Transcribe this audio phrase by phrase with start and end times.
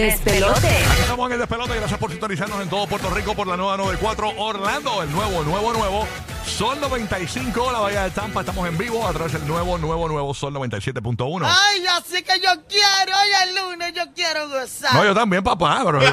[0.00, 0.66] despelote.
[0.66, 1.76] Aquí estamos en el despelote.
[1.76, 5.02] Gracias por sintonizarnos en todo Puerto Rico por la nueva 94 Orlando.
[5.02, 6.06] El nuevo, nuevo, nuevo.
[6.46, 8.40] Sol 95, la Bahía de Tampa.
[8.40, 11.46] Estamos en vivo a través del nuevo, nuevo, nuevo Sol 97.1.
[11.46, 14.94] Ay, así que yo quiero, hoy es lunes, yo quiero gozar.
[14.94, 15.82] No, yo también, papá.
[15.84, 16.10] Pero, eh,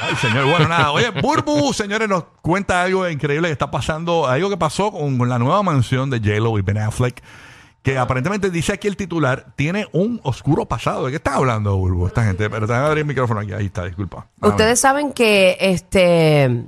[0.00, 0.90] ay, señor, bueno, nada.
[0.90, 4.26] Oye, Burbu, señores, nos cuenta algo increíble que está pasando.
[4.26, 7.22] Algo que pasó con, con la nueva mansión de J-Lo y Ben Affleck.
[7.86, 11.04] Que aparentemente dice aquí el titular, tiene un oscuro pasado.
[11.06, 12.50] ¿De qué está hablando, Burbu, esta gente?
[12.50, 13.52] Pero déjame abrir el micrófono aquí.
[13.52, 14.26] Ahí está, disculpa.
[14.42, 16.64] Ustedes saben que este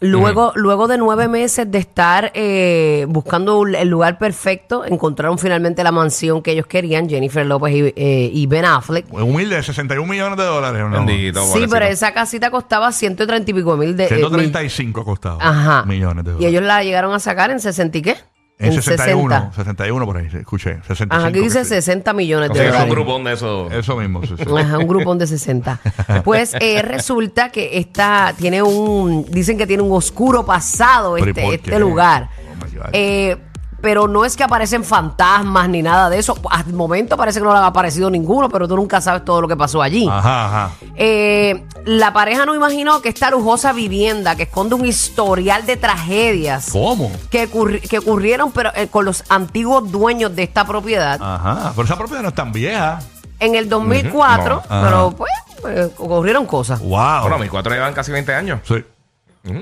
[0.00, 5.82] luego, luego de nueve meses de estar eh, buscando un- el lugar perfecto, encontraron finalmente
[5.84, 9.06] la mansión que ellos querían, Jennifer López y, eh, y Ben Affleck.
[9.12, 10.82] Humilde, 61 millones de dólares.
[10.82, 10.90] ¿no?
[10.90, 14.04] Bendito, Sí, pero esa casita costaba 130 y pico mil de...
[14.04, 15.38] eh, 135 ha costado.
[15.38, 15.84] mil- Ajá.
[15.86, 16.50] Millones de Y dólares.
[16.50, 18.16] ellos la llegaron a sacar en 60 y qué?
[18.56, 19.52] En 61, 60.
[19.56, 20.76] 61 por ahí, escuché.
[20.86, 21.14] 65.
[21.14, 21.70] Ajá, aquí dice que sí.
[21.74, 22.94] 60 millones O de sea, es un dólares.
[22.94, 23.72] grupón de esos.
[23.72, 24.44] Eso mismo, sí, sí.
[24.56, 25.80] Ajá, un grupón de 60.
[26.24, 31.30] Pues eh, resulta que esta tiene un, dicen que tiene un oscuro pasado Pero ¿y
[31.30, 32.28] este, este lugar.
[32.30, 32.88] Oh.
[32.92, 33.36] Eh,
[33.84, 36.34] pero no es que aparecen fantasmas ni nada de eso.
[36.50, 39.46] Al momento parece que no le ha aparecido ninguno, pero tú nunca sabes todo lo
[39.48, 40.08] que pasó allí.
[40.10, 40.70] Ajá, ajá.
[40.96, 46.70] Eh, la pareja no imaginó que esta lujosa vivienda que esconde un historial de tragedias
[46.72, 47.12] ¿Cómo?
[47.30, 51.72] que, ocurri- que ocurrieron pero, eh, con los antiguos dueños de esta propiedad Ajá.
[51.76, 53.00] Pero esa propiedad no es tan vieja.
[53.38, 54.62] en el 2004, No.
[54.68, 54.82] Ajá.
[54.86, 55.30] pero pues
[55.68, 56.80] eh, ocurrieron cosas.
[56.80, 57.22] Wow.
[57.22, 58.60] Bueno, mis cuatro llevan casi 20 años.
[58.64, 58.82] Sí.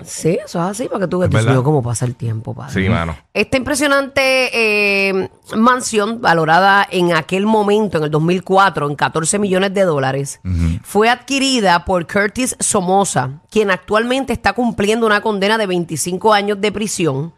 [0.05, 1.53] Sí, eso es así, para que tú Es verdad.
[1.53, 2.73] mío, cómo pasa el tiempo, padre.
[2.73, 3.17] Sí, mano.
[3.35, 9.83] Esta impresionante eh, mansión, valorada en aquel momento, en el 2004, en 14 millones de
[9.83, 10.41] dólares,
[10.85, 16.71] fue adquirida por Curtis Somoza, quien actualmente está cumpliendo una condena de 25 años de
[16.71, 17.33] prisión,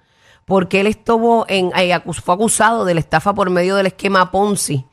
[0.44, 4.30] porque él estuvo en, eh, acus- fue acusado de la estafa por medio del esquema
[4.30, 4.84] Ponzi.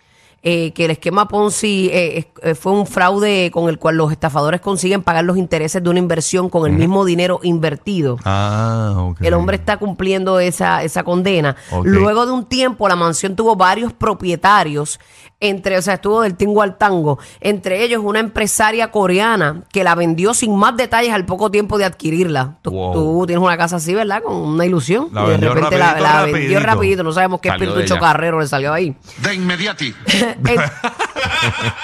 [0.43, 4.11] Eh, que el esquema Ponzi eh, es- eh, fue un fraude con el cual los
[4.11, 8.17] estafadores consiguen pagar los intereses de una inversión con el mismo dinero invertido.
[8.25, 9.21] Ah, ok.
[9.21, 11.55] El hombre está cumpliendo esa, esa condena.
[11.83, 14.99] Luego de un tiempo, la mansión tuvo varios propietarios,
[15.39, 19.95] entre, o sea, estuvo del tingo al tango, entre ellos una empresaria coreana que la
[19.95, 22.57] vendió sin más detalles al poco tiempo de adquirirla.
[22.61, 22.93] Tú, Wow.
[22.93, 24.21] tú tienes una casa así, ¿verdad?
[24.23, 25.09] Con una ilusión.
[25.11, 26.59] La y de vendió repente la, rapidito, la vendió rapidito.
[26.67, 27.03] rapidito.
[27.03, 28.95] No sabemos qué espíritu chocarrero le salió ahí.
[29.23, 29.93] De inmediati.
[30.47, 30.57] Eh,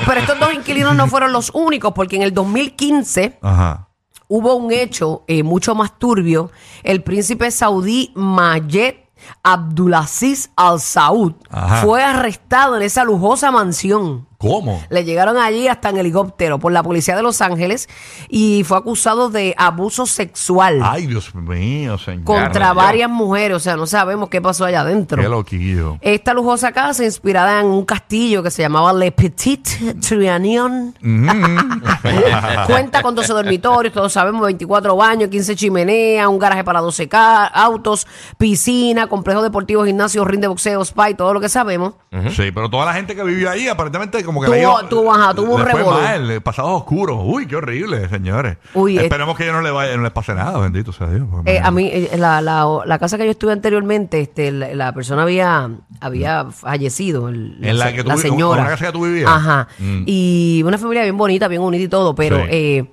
[0.05, 3.87] Pero estos dos inquilinos no fueron los únicos, porque en el 2015 Ajá.
[4.27, 6.51] hubo un hecho eh, mucho más turbio.
[6.83, 8.95] El príncipe saudí Mayed
[9.43, 11.81] Abdulaziz Al Saud Ajá.
[11.81, 14.27] fue arrestado en esa lujosa mansión.
[14.37, 14.83] ¿Cómo?
[14.89, 17.89] Le llegaron allí hasta en helicóptero por la policía de Los Ángeles
[18.29, 22.23] y fue acusado de abuso sexual Ay, Dios mío, señor.
[22.23, 23.57] contra varias mujeres.
[23.57, 25.21] O sea, no sabemos qué pasó allá adentro.
[25.21, 25.97] Qué loquillo.
[26.01, 29.67] Esta lujosa casa, inspirada en un castillo que se llamaba Le Petit
[30.01, 30.93] Trianon,
[32.67, 37.45] cuenta con 12 dormitorios, todos sabemos, 24 baños, 15 chimeneas, un garaje para 12 ca-
[37.47, 38.05] autos,
[38.37, 41.93] piscina, complejo deportivo, gimnasio, ring de boxeo, spa y todo lo que sabemos.
[42.35, 45.33] Sí, pero toda la gente que vivió ahí, aparentemente, como que Tuvo- le tuvo, ajá,
[45.33, 47.17] tuvo un eh, pasados oscuros.
[47.23, 48.57] Uy, qué horrible, señores.
[48.75, 51.25] Uy, Esperemos que yo no le vaya, no les pase nada, bendito sea Dios.
[51.45, 54.93] Eh, a mí, eh, la, la, la casa que yo estuve anteriormente, este, la, la
[54.93, 55.69] persona había,
[56.01, 58.61] había fallecido, el- En la que tú señora.
[58.61, 59.29] una casa que tú vivías.
[59.31, 59.67] Ajá.
[59.79, 60.03] Mm.
[60.05, 62.43] Y una familia bien bonita, bien unida y todo, pero Sí.
[62.49, 62.85] eh,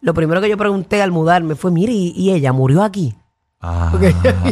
[0.00, 3.14] lo primero que yo pregunté al mudarme fue, mire, ¿y, y ella murió aquí?
[3.62, 3.92] Ah,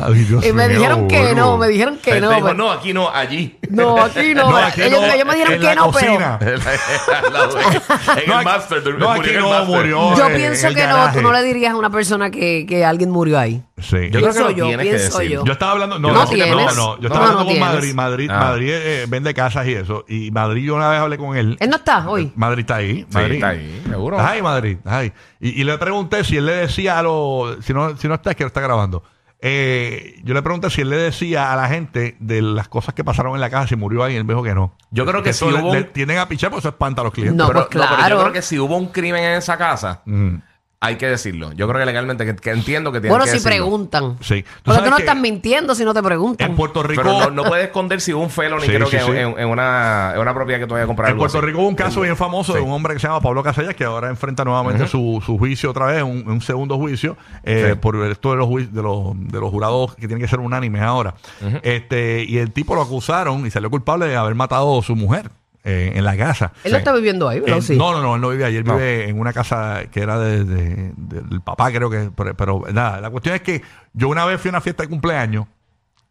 [0.02, 2.28] ay, Dios y me mío, dijeron que no, me dijeron que Él no.
[2.28, 3.58] te dijo, pero- no, aquí no, allí.
[3.70, 4.50] No, aquí no.
[4.50, 6.38] No, aquí ellos, no, ellos me dijeron en que la no, pero cocina.
[8.22, 8.82] En el master.
[8.98, 11.88] no, murió aquí no yo en pienso que no, tú no le dirías a una
[11.88, 13.62] persona que, que alguien murió ahí.
[13.80, 13.96] Sí.
[13.96, 15.32] Yo creo que Pienso lo yo, tienes que pienso decir.
[15.32, 15.44] yo.
[15.44, 16.50] Yo estaba hablando, no, No no, no, tienes.
[16.54, 17.68] no, yo No, estaba no hablando con tienes.
[17.68, 18.38] Madrid, Madrid, Ah.
[18.40, 21.56] Madrid eh, vende casas y eso, y Madrid yo una vez hablé con él.
[21.60, 22.32] Él no está hoy.
[22.36, 23.34] Madrid está ahí, Sí, Madrid.
[23.34, 24.16] está ahí, seguro.
[24.20, 25.12] Ay, Madrid, ay.
[25.40, 28.30] Y, y le pregunté si él le decía a los, si no, si no está,
[28.30, 29.02] es que lo está grabando.
[29.40, 33.04] Eh, yo le pregunté si él le decía a la gente de las cosas que
[33.04, 34.74] pasaron en la casa, si murió ahí, él me dijo que no.
[34.90, 37.02] Yo creo que eso si le, hubo un- le tienen a pichar, pues eso espanta
[37.02, 37.36] a los clientes.
[37.36, 38.16] No, pero, pues pero claro.
[38.16, 40.36] yo creo que si hubo un crimen en esa casa, Mm.
[40.80, 41.50] Hay que decirlo.
[41.54, 43.56] Yo creo que legalmente, que, que entiendo que tiene Bueno, que si decirlo.
[43.64, 44.16] preguntan.
[44.20, 44.42] Sí.
[44.42, 46.50] Tú Porque tú no que estás mintiendo si no te preguntan.
[46.50, 48.96] En Puerto Rico, Pero no, no puedes esconder si hubo un felony, Sí, creo sí,
[48.96, 49.10] que sí.
[49.10, 51.08] En, en una, en una propiedad que tú vayas a comprar.
[51.08, 51.46] En algo Puerto así.
[51.48, 53.82] Rico hubo un caso bien famoso de un hombre que se llama Pablo Casellas que
[53.84, 57.78] ahora enfrenta nuevamente su, su juicio otra vez, un, un segundo juicio, eh, Sí.
[57.80, 61.14] por esto de los, de, los, de los jurados que tienen que ser unánimes ahora.
[61.62, 65.30] este Y el tipo lo acusaron y salió culpable de haber matado a su mujer
[65.68, 66.52] eh, en la casa.
[66.64, 67.58] Él no está viviendo ahí, ¿verdad?
[67.58, 67.76] Eh, Sí.
[67.76, 68.56] No, no, no, él no vive ahí.
[68.56, 68.74] Él No.
[68.76, 72.10] vive en una casa que era de, de- del papá, creo que.
[72.16, 73.62] Pero, pero nada, la cuestión es que
[73.92, 75.46] yo una vez fui a una fiesta de cumpleaños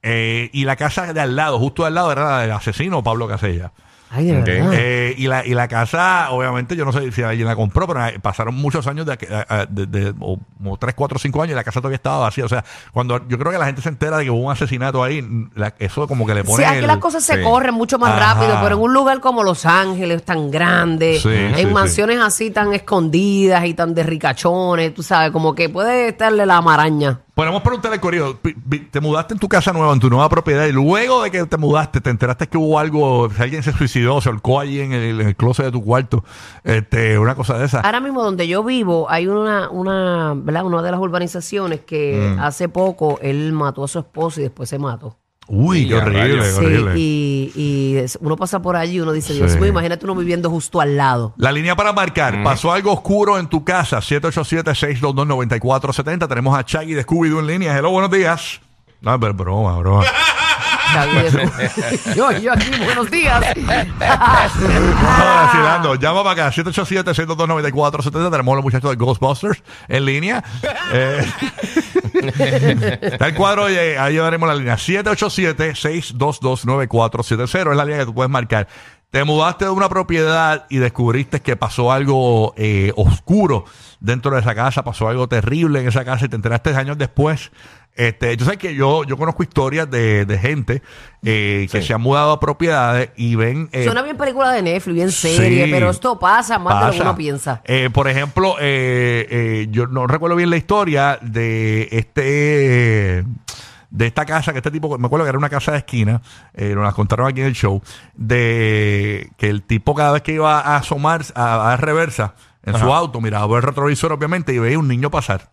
[0.04, 3.04] eh, y la casa de al lado, justo de al lado, era la del asesino
[3.04, 3.72] Pablo Casella.
[4.10, 4.46] Ay, de Ok.
[4.46, 4.72] verdad.
[4.74, 8.00] Eh, y, la, y la casa, obviamente, yo no sé si alguien la compró, pero
[8.22, 9.18] pasaron muchos años, de,
[9.70, 12.46] de, de- como 3, 4, 5 años y la casa todavía estaba vacía.
[12.46, 12.64] O sea,
[12.94, 15.74] cuando yo creo que la gente se entera de que hubo un asesinato ahí, la-
[15.80, 16.64] eso como que le pone.
[16.64, 18.34] Sí, aquí el- las cosas se corren mucho más Ajá.
[18.36, 22.50] rápido, pero en un lugar como Los Ángeles, tan grande, Sí, en sí, mansiones así
[22.52, 27.20] tan escondidas y tan de ricachones, tú sabes, como que puede estarle la maraña.
[27.38, 30.28] Podemos preguntarle al corrido, pi- pi- te mudaste en tu casa nueva, en tu nueva
[30.28, 33.72] propiedad, y luego de que te mudaste, te enteraste que hubo algo, si alguien se
[33.74, 36.24] suicidó, se ahorcó allí en el, en el closet de tu cuarto,
[36.64, 37.82] este, una cosa de esa.
[37.82, 40.66] Ahora mismo donde yo vivo hay una, una, ¿verdad?
[40.66, 42.40] una de las urbanizaciones que Mm.
[42.40, 45.16] hace poco él mató a su esposa y después se mató.
[45.50, 46.94] Uy, qué horrible, qué Sí, horrible.
[46.98, 49.58] y, y es- uno pasa por allí y uno dice, Dios Sí.
[49.60, 51.34] mío, imagínate uno viviendo justo al lado.
[51.38, 52.44] La línea para marcar.
[52.44, 54.02] Pasó algo oscuro en tu casa.
[54.02, 56.28] 787-622-9470.
[56.28, 57.78] Tenemos a Chaggy de Scooby-Doo en línea.
[57.78, 58.60] Hello, buenos días.
[59.02, 60.04] No, pero broma, broma.
[62.16, 63.44] yo, yo aquí, buenos días.
[63.58, 65.94] No, vacilando.
[65.96, 66.62] Llama para acá.
[66.62, 68.32] 787-622-9470.
[68.32, 70.44] Tenemos a los muchachos de Ghostbusters en línea.
[70.94, 71.26] Eh,
[73.02, 74.76] Está el cuadro, y ahí llevaremos la línea.
[74.76, 78.68] 787-622-9470 es la línea que tú puedes marcar.
[79.10, 83.64] Te mudaste de una propiedad y descubriste que pasó algo eh, oscuro
[84.02, 87.52] dentro de esa casa, pasó algo terrible en esa casa y te enteraste años después.
[87.98, 90.82] Este, yo sé que yo, yo conozco historias de, de gente
[91.24, 91.88] eh, que Sí.
[91.88, 93.70] se han mudado a propiedades y ven...
[93.72, 95.72] eh, Suena bien película de Netflix, bien serie, Sí.
[95.72, 97.62] pero esto pasa más de lo que uno piensa.
[97.66, 103.26] Eh, por ejemplo, eh, eh, yo no recuerdo bien la historia de este
[103.90, 106.22] de esta casa que este tipo, me acuerdo que era una casa de esquina,
[106.54, 107.82] eh, nos la contaron aquí en el show,
[108.16, 112.78] de que el tipo cada vez que iba a asomar, a, a dar reversa en
[112.78, 115.50] su auto, miraba por el retrovisor obviamente y veía un niño pasar.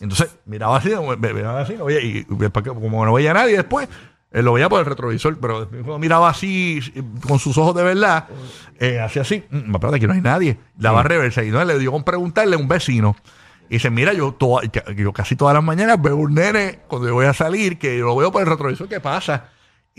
[0.00, 3.88] Entonces miraba así, miraba así, no veía- y como no veía a nadie después,
[4.32, 7.82] él lo veía por el retrovisor, pero cuando miraba así eh, con sus ojos de
[7.82, 8.26] verdad,
[8.78, 11.92] eh, hacía así, mm, espérate, aquí no hay nadie, daba reversa y no le dio
[11.92, 13.16] con preguntarle a un vecino.
[13.68, 14.62] Y dice, mira, yo, toda-
[14.96, 18.16] yo casi todas las mañanas veo un nene cuando yo voy a salir, que lo
[18.16, 19.50] veo por el retrovisor, ¿qué pasa?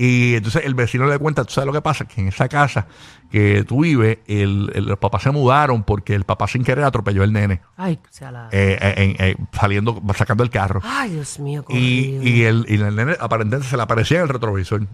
[0.03, 2.05] Y entonces el vecino le cuenta, ¿tú sabes lo que pasa?
[2.05, 2.87] Que en esa casa
[3.29, 7.21] que tú vives, el, el- los papás se mudaron porque el papá sin querer atropelló
[7.21, 8.49] al nene, Ay, o sea, la...
[8.51, 10.81] eh, en- en- saliendo, sacando el carro.
[10.83, 14.29] Ay, Dios mío, Y, y, el, y el nene aparentemente se le aparecía en el
[14.29, 14.81] retrovisor.
[14.83, 14.87] eh,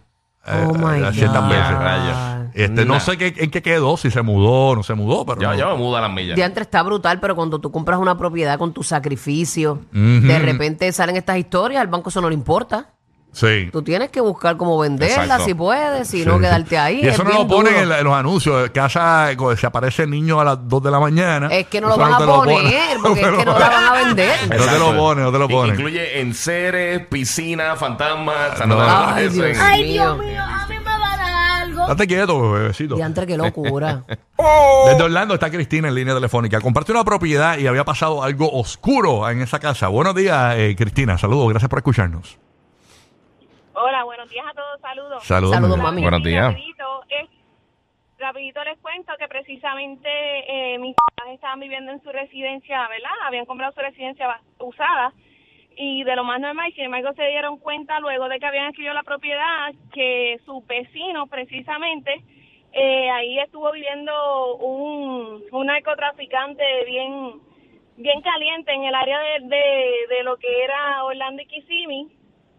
[0.68, 1.50] Oh, my eh, ciertas God.
[1.50, 2.52] veces.
[2.54, 5.40] Este, no sé qué, en qué quedó, si se mudó o no se mudó, pero
[5.42, 5.56] no.
[5.56, 6.36] yo me mudo a las millas.
[6.36, 11.16] Diantre está brutal, pero cuando tú compras una propiedad con tu sacrificio, de repente salen
[11.16, 12.90] estas historias, al banco eso no le importa.
[13.32, 13.70] Sí.
[13.72, 15.46] Tú tienes que buscar cómo venderla Exacto.
[15.46, 17.02] si puedes, si Sí, no quedarte ahí.
[17.04, 18.70] Y eso es no lo ponen en, la- en los anuncios.
[18.72, 21.48] Casa, cuando se aparece el niño a las 2 de la mañana.
[21.52, 23.60] Es que no lo Eso van a te poner, porque es No que no lo
[23.60, 24.36] la van a vender.
[24.50, 25.76] No te lo ponen, no te lo ponen.
[25.76, 28.54] Incluye enseres, piscina, fantasmas.
[28.54, 28.76] O sea, No.
[28.78, 29.94] no, te Ay, pones eso Dios en- Ay, mío.
[29.94, 31.88] Dios mío, a mí me va a dar algo.
[31.88, 32.96] Date quieto, bebecito.
[32.96, 34.04] Diantre, qué locura.
[34.88, 36.60] Desde Orlando está Cristina en línea telefónica.
[36.62, 39.88] Compartió una propiedad y había pasado algo oscuro en esa casa.
[39.90, 41.18] Buenos días, eh, Cristina.
[41.18, 42.38] Saludos, gracias por escucharnos.
[43.80, 45.24] Hola, buenos días a todos, saludos.
[45.24, 46.02] Saludos, Saludos, mami.
[46.02, 46.48] Buenos días.
[46.48, 47.30] Rapidito, es-
[48.18, 50.10] rapidito les cuento que precisamente
[50.74, 53.12] eh, mis papás estaban viviendo en su residencia, ¿verdad?
[53.26, 55.14] Habían comprado su residencia usada
[55.76, 58.96] y de lo más normal, sin embargo se dieron cuenta luego de que habían adquirido
[58.96, 62.16] la propiedad que su vecino precisamente
[62.74, 67.42] eh, ahí estuvo viviendo un, un narcotraficante bien
[67.98, 72.08] bien caliente en el área de, de, de lo que era Orlando y Kissimmee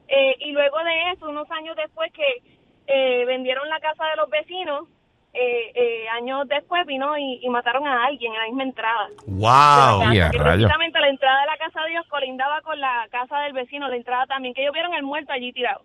[0.09, 2.43] eh, y luego de eso, unos años después que
[2.87, 4.89] eh, vendieron la casa de los vecinos,
[5.35, 9.09] eh, eh, años después vino y, y mataron a alguien en la misma entrada.
[9.27, 10.01] ¡Wow!
[10.01, 10.57] De la y a casa, que rayos.
[10.57, 13.97] precisamente la entrada de la casa de Dios colindaba con la casa del vecino, la
[13.97, 15.83] entrada también, que ellos vieron el muerto allí tirado.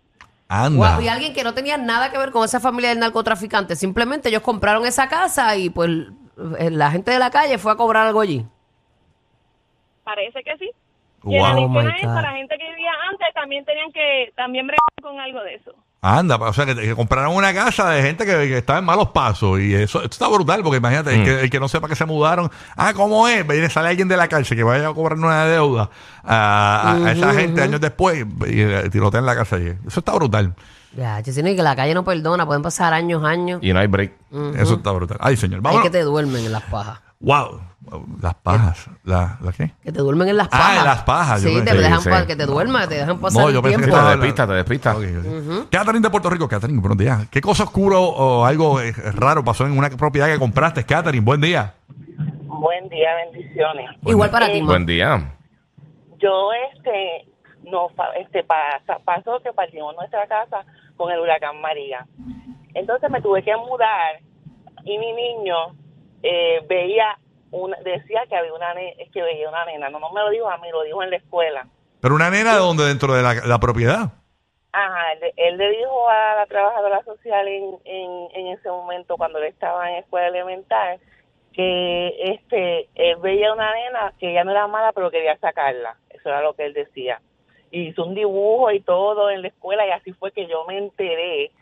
[0.48, 0.76] Anda.
[0.76, 3.76] Guau, y alguien que no tenía nada que ver con esa familia del narcotraficante.
[3.76, 5.90] Simplemente ellos compraron esa casa y pues
[6.36, 8.44] la gente de la calle fue a cobrar algo allí.
[10.04, 10.70] Parece que sí.
[11.24, 11.32] Wow.
[11.32, 12.22] Y en Oh, adición my a eso, God.
[12.22, 15.72] la gente que vivía antes también tenían que, también bregar con algo de eso.
[16.06, 19.08] Anda, o sea, que, que compraron una casa de gente que, que estaba en malos
[19.08, 19.58] pasos.
[19.58, 22.04] Y eso esto está brutal, porque imagínate, el, que, el que no sepa que se
[22.04, 22.50] mudaron.
[22.76, 23.46] Ah, ¿cómo es?
[23.46, 25.88] Viene, sale alguien de la cárcel que vaya a cobrar una deuda
[26.22, 29.72] a, a- a esa gente años después y eh, tirotean la casa allí.
[29.86, 30.54] Eso está brutal.
[30.94, 33.60] Ya, yo que la calle no perdona, pueden pasar años, años.
[33.62, 34.12] Y no hay break.
[34.56, 35.16] Eso está brutal.
[35.20, 35.56] Ay, señor.
[35.58, 35.82] Hay Vamos.
[35.82, 37.00] que te duermen en las pajas.
[37.24, 37.60] Wow.
[38.22, 38.88] Las pajas.
[39.04, 39.70] ¿La, ¿La qué?
[39.82, 40.78] Que te duermen en las Ah, pajas.
[40.78, 41.70] en las pajas, yo Sí, pensé.
[41.72, 42.26] te dejan Sí, pa- sí.
[42.26, 43.96] que te duermas, te dejan pasar No, el yo pensé que tiempo.
[43.96, 44.96] estaba- Te despista, te despista.
[44.96, 45.04] Ok,
[45.62, 45.70] ok.
[45.70, 46.48] Catherine de Puerto Rico.
[46.48, 47.28] Catherine, buenos días.
[47.30, 50.84] ¿Qué cosa oscuro o algo eh, raro pasó en una propiedad que compraste?
[50.84, 51.74] Catherine, buen día.
[52.46, 53.90] Buen día, bendiciones.
[54.06, 54.68] Igual para ti, ma.
[54.68, 55.36] Buen día.
[56.18, 57.28] Yo, este,
[57.70, 57.88] no,
[58.18, 60.64] este, pasa- pasó que partimos nuestra casa
[60.96, 62.06] con el huracán María.
[62.72, 64.20] Entonces me tuve que mudar
[64.84, 65.76] y mi niño
[66.24, 67.18] eh, veía
[67.50, 70.48] una, decía que había una ne- que veía una nena, no, no me lo dijo
[70.50, 71.66] a mí, lo dijo en la escuela.
[72.00, 74.10] Pero una nena de donde dentro de la, la propiedad.
[74.72, 79.38] Ajá, él, él le dijo a la trabajadora social en, en, en ese momento, cuando
[79.38, 80.98] él estaba en escuela elemental,
[81.52, 85.96] que este él veía una nena que ella no era mala, pero quería sacarla.
[86.10, 87.20] Eso era lo que él decía.
[87.70, 90.78] Y hizo un dibujo y todo en la escuela, y así fue que yo me
[90.78, 91.52] enteré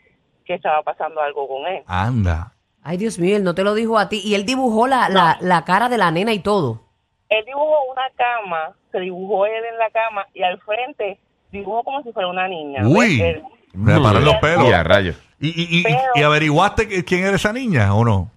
[0.45, 1.83] que estaba pasando algo con él.
[1.85, 2.52] Anda.
[2.83, 4.21] Ay, Dios mío, él no te lo dijo a ti.
[4.23, 6.81] Y él dibujó la, la, la cara de la nena y todo.
[7.29, 11.17] Él dibujó una cama, se dibujó él en la cama, y al frente
[11.51, 12.81] dibujó como si fuera una niña.
[12.87, 13.21] Uy.
[13.21, 14.69] Él- Me paran los pelos.
[14.69, 15.15] Y a rayos.
[15.39, 18.29] ¿Y, y, y, Pero- y averiguaste quién era esa niña o no?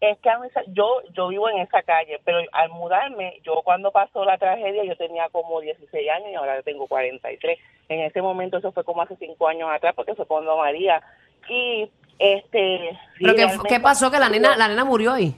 [0.00, 3.92] Es que a mí yo, yo vivo en esa calle, pero al mudarme, yo cuando
[3.92, 7.56] pasó la tragedia, yo tenía como 16 años y ahora tengo 43.
[7.88, 11.00] En ese momento, eso fue como hace 5 años atrás, porque fue cuando María.
[11.48, 12.98] Y, este...
[13.18, 14.10] ¿Pero qué, qué pasó?
[14.10, 15.36] Que la nena, la nena murió ahí.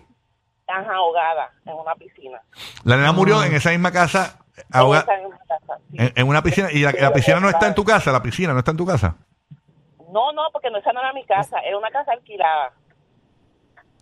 [0.60, 2.40] Están ahogada en una piscina.
[2.84, 4.38] La nena murió en esa misma casa,
[4.72, 5.96] ahoga- En esa misma casa, sí.
[5.98, 6.72] en, en una piscina.
[6.72, 8.10] ¿Y la, la piscina no está en tu casa?
[8.12, 9.16] ¿La piscina no está en tu casa?
[10.12, 12.72] No, no, porque no, esa no era mi casa, era una casa alquilada.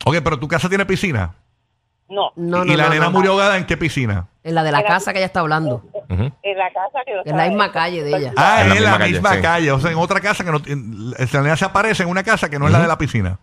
[0.05, 1.35] Ok, pero tu casa tiene piscina.
[2.09, 3.13] No, No, ¿Y no, la no, nena no.
[3.13, 4.29] murió ahogada en qué piscina?
[4.45, 5.83] En la de la Era- casa que ella está hablando.
[6.43, 8.33] En la casa que yo En la misma calle de ella.
[8.37, 9.71] Ah, En la en la misma misma, calle, calle, sí.
[9.71, 10.61] O sea, en otra casa que no.
[10.67, 13.39] en- se aparece en una casa que no es la de la piscina.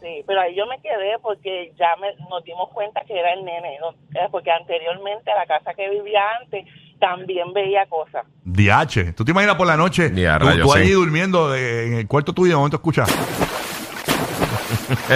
[0.00, 3.44] Sí, pero ahí yo me quedé porque ya me, nos dimos cuenta que era el
[3.44, 3.90] nene, ¿no?
[4.18, 6.64] Eh, porque anteriormente la casa que vivía antes
[6.98, 8.24] también veía cosas.
[8.44, 9.14] DH.
[9.14, 10.10] ¿Tú te imaginas por la noche?
[10.14, 10.92] Ya, tú, rayos, tú allí sí.
[10.92, 13.08] durmiendo eh, en el cuarto tuyo y de momento escuchas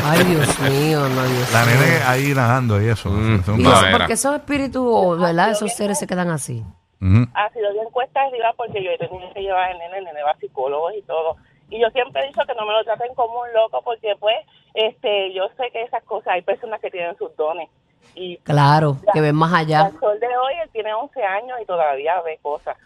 [0.04, 1.74] Ay, Dios mío, no, Dios la mío.
[1.80, 3.08] nene ahí nadando y eso.
[3.10, 3.34] Mm.
[3.34, 3.88] Eso es un Y No, eso, padre.
[3.90, 3.98] era.
[3.98, 5.50] porque esos espíritus, ¿verdad?
[5.50, 6.64] Esos seres se quedan así.
[7.00, 7.26] Ujú.
[7.34, 10.22] Ha sido bien cuesta arriba porque yo he tenido que llevar al nene, el nene
[10.22, 11.36] va a psicólogos y todo.
[11.70, 14.36] Y yo siempre he dicho que no me lo traten como un loco porque pues
[14.74, 17.68] este yo sé que esas cosas, hay personas que tienen sus dones.
[18.14, 19.86] Y Claro, que ven más allá.
[19.86, 22.76] al sol de hoy él tiene 11 años y todavía ve cosas.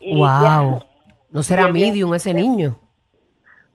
[0.00, 0.82] Y Wow.
[1.30, 2.76] No será medium ese niño.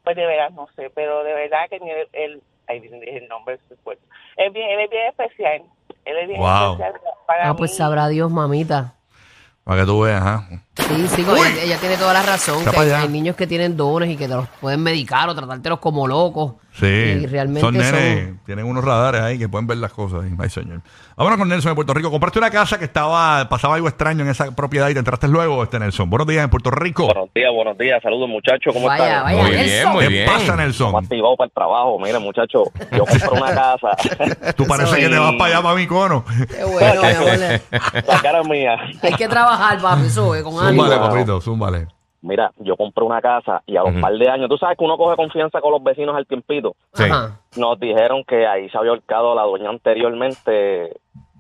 [0.08, 3.78] Pues de veras no sé, pero de verdad que ni ahí dije el nombre, es
[3.84, 4.02] fuerte.
[4.38, 5.64] Él, bien, él es bien especial.
[6.06, 6.72] Él es bien Wow.
[6.76, 6.94] especial
[7.28, 7.78] para Ah, pues mí.
[7.78, 8.94] sabrá Dios, mamita.
[9.66, 10.48] Para que tú veas, ¿ah?
[10.78, 12.64] Sí, sí, porque ella, ella tiene toda la razón.
[12.64, 15.80] Que hay, hay niños que tienen dones y que te los pueden medicar o tratártelos
[15.80, 16.54] como locos.
[16.80, 16.86] Sí.
[16.86, 20.24] Y realmente son nenes, son- tienen unos radares ahí que pueden ver las cosas.
[20.24, 20.32] ahí.
[20.38, 20.82] Ay, señor.
[21.16, 22.12] Vámonos con Nelson de Puerto Rico.
[22.12, 25.64] Compraste una casa que estaba, pasaba algo extraño en esa propiedad y te entraste luego,
[25.64, 26.10] este Nelson.
[26.10, 27.06] Buenos días en Puerto Rico.
[27.06, 28.00] Buenos días, buenos días.
[28.04, 28.74] Saludos, muchachos.
[28.74, 29.24] ¿Cómo Vaya, están?
[29.24, 30.26] vaya, Muy bien, muy ¿Qué bien.
[30.28, 30.92] pasa, Nelson?
[31.36, 32.00] para el trabajo.
[32.00, 34.54] Mira, muchachos, yo compré una casa.
[34.56, 36.24] Tú parece que te vas para allá, para mi cono.
[36.48, 37.62] Qué bueno, mi amor.
[38.08, 38.78] La cara es mía.
[39.02, 40.88] Hay que trabajar, papi, es, con ánimo.
[40.88, 41.88] papito, zúmbale.
[42.28, 44.98] Mira, yo compré una casa y a los par de años, tú sabes que uno
[44.98, 46.76] coge confianza con los vecinos al tiempito.
[46.94, 47.04] Sí.
[47.04, 47.40] Ajá.
[47.56, 50.92] Nos dijeron que ahí se había ahorcado la dueña anteriormente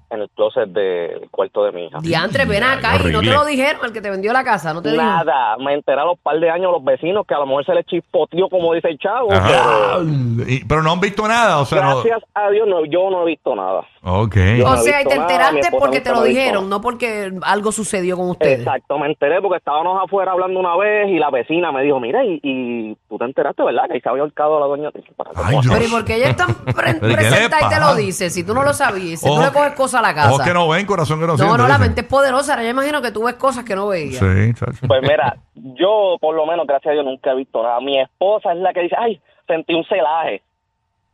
[0.10, 2.00] en el closet del cuarto de mi hija.
[2.02, 4.82] Diantre, ven acá y no te lo dijeron al que te vendió la casa, no
[4.82, 5.04] te dijo.
[5.04, 7.74] Nada, me enteré a los par de años los vecinos que a lo mejor se
[7.74, 9.32] les chispoteó, como dice el chavo.
[9.32, 9.98] Ajá.
[9.98, 12.02] Pero pero no han visto nada, o sea, no.
[12.02, 13.86] gracias a Dios no, yo no he visto nada.
[14.10, 14.36] Ok.
[14.58, 18.30] Yo O sea, y te enteraste porque te lo dijeron, no porque algo sucedió con
[18.30, 18.60] ustedes.
[18.60, 22.24] Exacto, me enteré porque estábamos afuera hablando una vez y la vecina me dijo, mira,
[22.24, 23.84] y, y tú te enteraste, ¿verdad?
[23.88, 24.90] Que ahí se había ahorcado a la doña.
[24.94, 25.04] Ay,
[25.36, 25.74] ¿Cómo Dios.
[25.74, 27.96] Pero ¿y por qué ella es tan pre- ¿Pero qué le presenta y te lo
[27.96, 28.30] dice?
[28.30, 30.30] Si tú no lo sabías, si tú le coges cosas a la casa.
[30.32, 32.54] Ojos que no ven, corazón que no, no, siente, no, la mente es poderosa.
[32.54, 34.16] Ahora yo imagino que tú ves cosas que no veías.
[34.20, 34.88] Sí, chacho.
[34.88, 37.80] Pues mira, yo por lo menos, gracias a Dios, nunca he visto nada.
[37.82, 40.44] Mi esposa es la que dice, ay, sentí un celaje.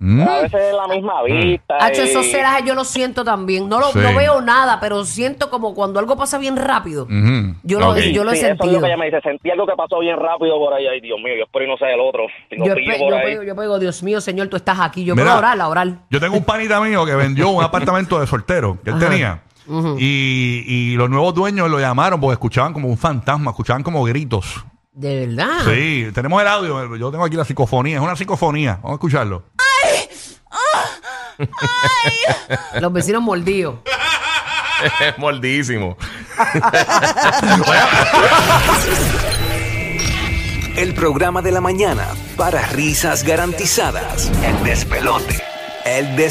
[0.05, 0.22] Mm.
[0.27, 1.77] A veces es la misma vista.
[1.79, 3.69] Hacho, y- esos celajes yo los siento también.
[3.69, 4.00] No, lo, Sí.
[4.00, 7.07] no veo nada, pero siento como cuando algo pasa bien rápido.
[7.63, 8.74] Yo lo, yo lo he Sí, eso es sentido.
[8.74, 9.22] lo que ella me dice.
[9.22, 10.86] Sentí algo que pasó bien rápido por ahí.
[10.88, 12.24] Ay, Dios mío, yo espero y no sea el otro.
[12.50, 13.24] Si lo Yo, espe- por yo ahí.
[13.25, 15.05] pego, yo pego, Dios mío, Señor, tú estás aquí.
[15.05, 15.88] Yo Mira, puedo orar, a orar.
[16.10, 19.10] Yo tengo un panita mío que vendió un apartamento de soltero que él Ajá.
[19.10, 19.41] tenía.
[19.98, 24.65] y, y los nuevos dueños lo llamaron porque escuchaban como un fantasma, escuchaban como gritos.
[24.91, 25.48] De verdad.
[25.65, 26.95] Sí, tenemos el audio.
[26.98, 27.95] Yo tengo aquí la psicofonía.
[27.95, 28.75] Es una psicofonía.
[28.75, 29.43] Vamos a escucharlo.
[32.80, 33.75] Los vecinos mordidos.
[35.00, 35.98] Es mordísimo.
[40.75, 44.32] El programa de la mañana para risas garantizadas.
[44.44, 45.39] El despelote.
[45.86, 46.24] El despelote.